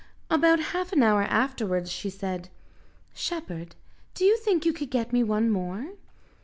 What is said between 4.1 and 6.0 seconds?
do you think you could get me one more?"